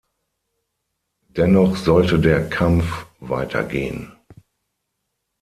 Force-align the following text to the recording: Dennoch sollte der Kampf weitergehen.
Dennoch 1.29 1.75
sollte 1.75 2.17
der 2.19 2.49
Kampf 2.49 3.05
weitergehen. 3.19 4.11